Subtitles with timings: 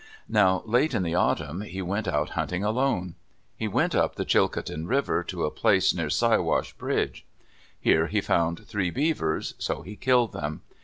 [0.29, 3.13] Now late in the autumn he went out hunting alone.
[3.55, 7.23] He went up the Chilcotin River, to a place near Siwash Bridge.
[7.79, 10.63] Here he found three beavers, so he killed them.